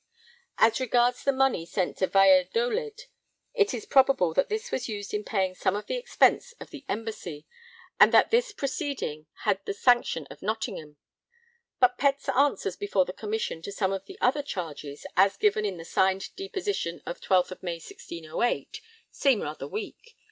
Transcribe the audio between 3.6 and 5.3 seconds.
is probable that this was used in